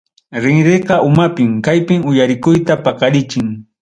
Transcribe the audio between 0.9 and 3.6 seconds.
umapim, kaypim uyarikuyta paqarichin.